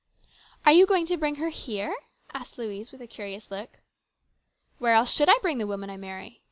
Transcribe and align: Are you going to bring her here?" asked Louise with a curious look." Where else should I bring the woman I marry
Are 0.65 0.71
you 0.71 0.87
going 0.87 1.05
to 1.05 1.15
bring 1.17 1.35
her 1.35 1.49
here?" 1.49 1.95
asked 2.33 2.57
Louise 2.57 2.91
with 2.91 3.03
a 3.03 3.07
curious 3.07 3.51
look." 3.51 3.81
Where 4.79 4.93
else 4.95 5.13
should 5.13 5.29
I 5.29 5.37
bring 5.43 5.59
the 5.59 5.67
woman 5.67 5.91
I 5.91 5.97
marry 5.97 6.39